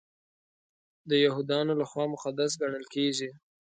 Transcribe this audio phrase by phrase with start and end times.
[1.09, 3.29] د یهودانو لخوا مقدس ګڼل کیږي.